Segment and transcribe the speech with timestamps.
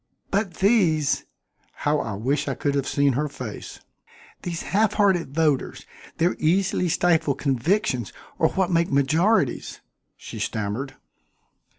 [0.31, 1.25] "But these"
[1.85, 3.81] How I wish I could have seen her face!
[4.41, 5.85] "These half hearted voters,
[6.17, 9.79] their easily stifled convictions are what make majorities,"
[10.17, 10.95] she stammered.